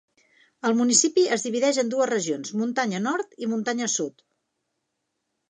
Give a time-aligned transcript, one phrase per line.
[0.69, 4.27] El municipi es divideix en dues regions: Muntanya Nord i Muntanya Sud.